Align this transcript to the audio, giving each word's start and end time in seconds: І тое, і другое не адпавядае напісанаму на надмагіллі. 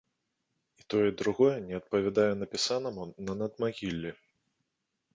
І 0.83 0.85
тое, 0.93 1.03
і 1.09 1.13
другое 1.21 1.51
не 1.67 1.75
адпавядае 1.81 2.27
напісанаму 2.41 3.09
на 3.29 3.33
надмагіллі. 3.43 4.11